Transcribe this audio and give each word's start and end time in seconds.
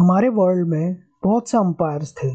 हमारे 0.00 0.28
वर्ल्ड 0.28 0.68
में 0.68 0.96
बहुत 1.24 1.48
से 1.48 1.58
अंपायर्स 1.58 2.14
थे, 2.24 2.28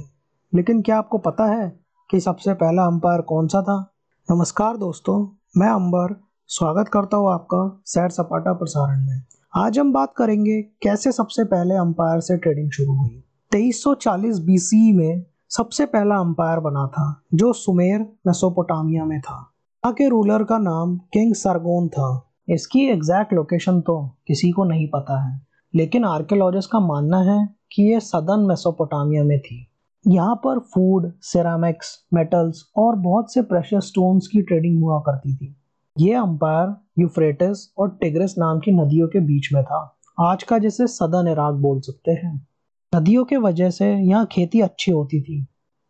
लेकिन 0.54 0.81
क्या 0.81 0.97
आपको 0.97 1.17
पता 1.17 1.46
है 1.46 1.79
कि 2.11 2.20
सबसे 2.20 2.54
पहला 2.54 2.86
अंपायर 2.86 3.21
कौन 3.21 3.47
सा 3.47 3.61
था? 3.61 3.93
नमस्कार 4.32 4.77
दोस्तों, 4.77 5.36
मैं 5.57 5.68
अंबर, 5.68 6.15
स्वागत 6.47 6.88
करता 6.88 7.18
हूँ 7.18 7.33
आपका 7.33 7.82
सैर 7.86 8.09
सपाटा 8.09 8.54
प्रसारण 8.54 9.07
में। 9.07 9.21
आज 9.57 9.79
हम 9.79 9.93
बात 9.93 10.14
करेंगे 10.18 10.61
कैसे 10.61 11.11
सबसे 11.11 11.43
पहले 11.43 11.75
अंपायर 11.75 12.20
से 12.20 12.38
ट्रेडिंग 12.38 12.71
शुरू 12.71 12.93
हुई। 12.93 13.23
2340 13.51 14.39
बीसी 14.39 14.93
में 14.93 15.25
सबसे 15.50 15.86
पहला 15.86 16.16
अंपायर 16.16 16.59
बना 16.59 16.88
था, 16.88 17.21
जो 17.34 17.54
सुमेर 17.54 18.00
मेसोपोटामिया 18.27 19.05
में 19.05 19.21
था। 19.21 19.54
के 19.86 20.10
रूलर 20.10 20.43
का 20.43 20.57
नाम 20.57 20.97
किंग 20.97 21.36
सरगोन 21.36 21.88
था। 21.88 22.32
इसकी 22.50 22.86
एग्जैक्ट 22.86 23.33
लोकेशन 23.33 23.82
तो 23.82 24.18
किसी 24.27 24.52
को 24.52 24.63
नहीं 24.63 24.88
पता 24.88 25.21
है 25.24 25.46
लेकिन 25.75 26.06
आर्कियोलॉजिस्ट 26.06 26.71
का 26.71 26.79
मानना 26.79 27.18
है 27.21 27.47
कि 27.71 27.83
ये 27.83 28.00
सदन 28.00 28.39
मेसोपोटामिया 28.39 29.24
में 29.24 29.39
थी। 29.39 29.68
यहाँ 30.06 30.36
पर 30.36 30.60
फ़ूड 30.60 31.11
सिरामिक्स 31.21 31.97
मेटल्स 32.14 32.64
और 32.78 32.95
बहुत 32.95 33.33
से 33.33 33.42
प्रेशर 33.42 33.80
स्टोन्स 33.80 34.28
की 34.28 34.42
ट्रेडिंग 34.42 34.81
हुआ 34.83 35.00
करती 35.00 35.36
थी। 35.36 35.56
ये 36.00 36.14
अंपायर 36.14 36.75
यूफ्रेटिस 37.00 37.73
और 37.78 37.89
टिग्रिस 38.02 38.38
नाम 38.38 38.59
की 38.59 38.72
नदियों 38.72 39.08
के 39.08 39.19
बीच 39.19 39.50
में 39.53 39.64
था। 39.64 40.00
आज 40.19 40.44
का 40.44 40.58
जिसे 40.58 40.88
सदन 40.88 41.28
इराक 41.28 41.53
बोल 41.53 41.80
सकते 41.80 42.11
हैं। 42.11 42.47
नदियों 42.95 43.25
के 43.25 43.38
वजह 43.38 43.69
से 43.69 43.94
यहाँ 43.94 44.25
खेती 44.25 44.61
अच्छी 44.61 44.92
होती 44.92 45.22
थी। 45.22 45.44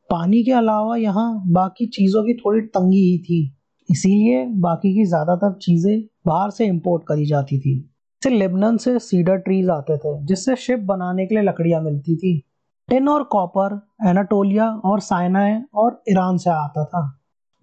पानी 0.10 0.44
के 0.44 0.52
अलावा 0.52 0.96
यहाँ 0.96 1.44
बाकी 1.48 1.86
चीज़ों 1.86 2.24
की 2.24 2.34
थोड़ी 2.34 2.62
तंगी 2.62 3.02
ही 3.02 3.18
थी। 3.18 3.58
इसीलिए 3.90 4.46
बाकी 4.46 4.94
की 4.94 5.06
ज़्यादातर 5.06 5.54
चीज़ें 5.54 6.02
बाहर 6.28 6.50
से 6.50 6.66
इंपोर्ट 6.66 7.04
करी 7.08 7.26
जाती 7.26 7.60
थी। 7.60 7.95
जैसे 8.26 8.36
लेबनन 8.36 8.78
से 8.78 9.00
सीडर 9.00 9.38
ट्रीज 9.38 9.70
आते 9.70 9.98
थे, 9.98 10.26
जिससे 10.26 10.56
शिप 10.56 10.80
बनाने 10.80 11.26
के 11.26 11.36
लिए 11.36 11.44
लकड़ियाँ 11.44 11.82
मिलती 11.82 12.16
थी। 12.16 12.44
टिन 12.90 13.10
और 13.10 13.24
कॉपर 13.24 13.74
एनाटोलिया 14.08 14.70
और 14.86 15.00
साइनाए 15.00 15.62
और 15.74 16.02
ईरान 16.10 16.38
से 16.38 16.50
आता 16.50 16.86
था। 16.86 17.02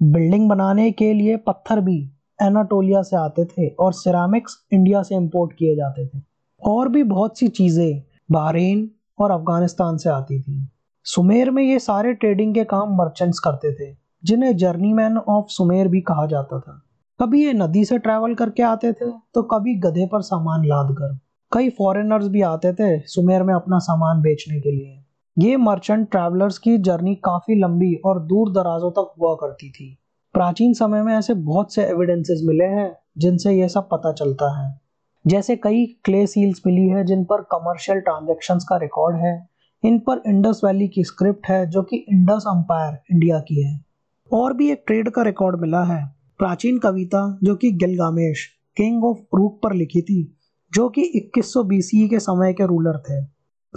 बिल्डिंग 0.00 0.48
बनाने 0.48 0.90
के 0.90 1.12
लिए 1.12 1.36
पत्थर 1.36 1.80
भी 1.80 1.98
एनाटोलिया 2.42 3.02
से 3.02 3.16
आते 3.16 3.44
थे 3.44 3.68
और 3.68 3.92
सिरामिक्स 3.92 4.56
इंडिया 4.72 5.02
से 5.02 5.14
इंपोर्ट 5.14 5.52
किए 5.52 5.74
जाते 5.76 6.06
थे। 6.06 6.22
और 6.62 6.88
भी 6.88 7.02
बहुत 7.02 7.38
सी 7.38 7.48
चीज़ें 7.48 8.02
बहरीन 8.30 8.90
और 9.18 9.30
अफ़गानिस्तान 9.30 9.96
से 9.96 10.10
आती 10.10 10.40
थी। 10.42 10.68
सुमेर 11.04 11.50
में 11.50 11.62
ये 11.62 11.78
सारे 11.78 12.12
ट्रेडिंग 12.14 12.54
के 12.54 12.64
काम 12.64 12.96
मर्चेंट्स 12.96 13.38
करते 13.38 13.72
थे, 13.72 13.96
जिन्हें 14.24 14.56
जर्नीमैन 14.56 15.18
ऑफ़ 15.18 15.46
सुमेर 15.48 15.88
भी 15.88 16.00
कहा 16.00 16.26
जाता 16.26 16.60
था। 16.60 16.82
कभी 17.20 17.44
ये 17.46 17.52
नदी 17.52 17.84
से 17.84 17.98
ट्रैवल 17.98 18.34
करके 18.34 18.62
आते 18.62 18.92
थे 18.92 19.10
तो 19.34 19.42
कभी 19.42 19.74
गधे 19.74 20.06
पर 20.06 20.20
सामान 20.20 20.64
लाद 20.64 20.92
कर। 20.92 21.18
कई 21.52 21.70
फॉरेनर्स 21.70 22.28
भी 22.28 22.42
आते 22.42 22.72
थे 22.72 22.98
सुमेर 23.00 23.42
में 23.42 23.54
अपना 23.54 23.78
सामान 23.78 24.22
बेचने 24.22 24.60
के 24.60 24.70
लिए। 24.70 24.98
ये 25.38 25.56
मर्चेंट 25.56 26.10
ट्रैवलर्स 26.10 26.58
की 26.58 26.78
जर्नी 26.78 27.14
काफ़ी 27.14 27.54
लंबी 27.54 27.94
और 27.94 28.20
दूर 28.22 28.50
दराजों 28.52 28.90
तक 28.90 29.12
हुआ 29.20 29.34
करती 29.34 29.70
थी। 29.70 29.98
प्राचीन 30.34 30.72
समय 30.72 31.02
में 31.02 31.14
ऐसे 31.14 31.34
बहुत 31.34 31.74
से 31.74 31.84
एविडेंसेस 31.84 32.40
मिले 32.44 32.64
हैं, 32.64 32.96
जिनसे 33.18 33.52
ये 33.52 33.68
सब 33.68 33.88
पता 33.92 34.12
चलता 34.12 34.62
है। 34.62 34.80
जैसे 35.26 35.56
कई 35.56 35.84
क्ले 36.04 36.26
सील्स 36.26 36.62
मिली 36.66 36.88
है, 36.88 37.04
जिन 37.04 37.24
पर 37.24 37.42
कमर्शियल 37.42 38.00
ट्रांजेक्शन 38.00 38.58
का 38.68 38.76
रिकॉर्ड 38.76 39.16
है। 39.16 39.48
इन 39.84 39.98
पर 39.98 40.22
इंडस 40.26 40.60
वैली 40.64 40.88
की 40.88 41.04
स्क्रिप्ट 41.04 41.48
है, 41.48 41.66
जो 41.66 41.82
कि 41.82 41.96
इंडस 41.96 42.44
अंपायर 42.48 42.98
इंडिया 43.12 43.38
की 43.40 43.62
है। 43.62 43.84
और 44.32 44.54
भी 44.54 44.70
एक 44.72 44.84
ट्रेड 44.86 45.10
का 45.10 45.22
रिकॉर्ड 45.22 45.60
मिला 45.60 45.82
है। 45.84 46.21
प्राचीन 46.42 46.78
कविता 46.78 47.38
जो 47.42 47.56
कि 47.56 47.72
गिलगामेश, 47.72 48.48
किंग 48.76 49.04
ऑफ़ 49.04 49.18
रूक 49.36 49.60
पर 49.62 49.72
लिखी 49.72 50.02
थी, 50.02 50.38
जो 50.72 50.88
कि 50.88 51.02
2100 51.02 51.64
बीसी 51.64 52.08
के 52.08 52.18
समय 52.18 52.52
के 52.52 52.66
रूलर 52.66 52.98
थे। 52.98 53.26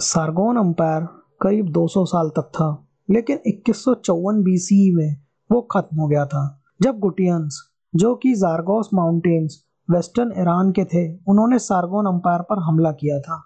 सारगोन 0.00 0.56
अंपायर 0.56 1.02
करीब 1.42 1.68
200 1.68 2.04
साल 2.04 2.28
तक 2.28 2.42
था, 2.42 2.88
लेकिन 3.10 3.38
इक्कीस 3.46 3.84
बीसी 4.20 4.94
में 4.94 5.16
वो 5.52 5.60
खत्म 5.60 6.00
हो 6.00 6.08
गया 6.08 6.26
था। 6.26 6.62
जब 6.82 6.98
गुटियंस, 6.98 7.62
जो 7.96 8.14
कि 8.14 8.34
जारगोस 8.34 8.90
माउंटेन्स, 8.94 9.64
वेस्टर्न 9.90 10.32
ईरान 10.38 10.72
के 10.72 10.84
थे, 10.84 11.18
उन्होंने 11.28 11.58
सारगोन 11.58 12.06
अंपायर 12.06 12.42
पर 12.42 12.58
हमला 12.58 12.92
किया 12.92 13.20
था। 13.20 13.44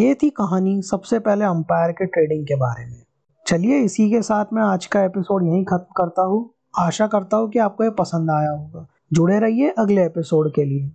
ये 0.00 0.14
थी 0.14 0.30
कहानी 0.30 0.82
सबसे 0.82 1.18
पहले 1.18 1.44
अंपायर 1.44 1.92
के 1.92 2.06
ट्रेडिंग 2.06 2.46
के 2.46 2.54
बारे 2.54 2.86
में। 2.86 3.02
चलिए 3.46 3.78
इसी 3.78 4.10
के 4.10 4.22
साथ 4.22 4.44
मैं 4.52 4.62
आज 4.62 4.86
का 4.86 5.04
एपिसोड 5.04 5.46
यहीं 5.46 5.64
खत्म 5.64 5.94
करता 5.96 6.22
हूँ। 6.22 6.54
आशा 6.78 7.06
करता 7.06 7.36
हूँ 7.36 7.50
कि 7.50 7.58
आपको 7.58 7.84
ये 7.84 7.90
पसंद 7.90 8.30
आया 8.30 8.50
होगा। 8.50 8.86
जुड़े 9.12 9.38
रहिए 9.40 9.70
अगले 9.70 10.04
एपिसोड 10.04 10.52
के 10.54 10.64
लिए। 10.64 10.90